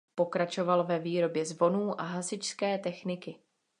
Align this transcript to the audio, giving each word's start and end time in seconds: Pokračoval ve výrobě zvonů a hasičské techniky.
Pokračoval 0.15 0.83
ve 0.83 0.99
výrobě 0.99 1.45
zvonů 1.45 2.01
a 2.01 2.03
hasičské 2.03 2.77
techniky. 2.77 3.35